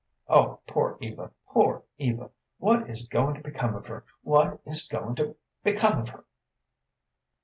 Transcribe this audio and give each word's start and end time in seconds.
Oh, 0.27 0.59
poor 0.65 0.97
Eva, 0.99 1.29
poor 1.47 1.83
Eva! 1.99 2.31
What 2.57 2.89
is 2.89 3.07
goin' 3.07 3.35
to 3.35 3.41
become 3.41 3.75
of 3.75 3.85
her, 3.85 4.03
what 4.23 4.59
is 4.65 4.87
goin' 4.87 5.13
to 5.17 5.35
become 5.63 6.01
of 6.01 6.09
her?" 6.09 6.25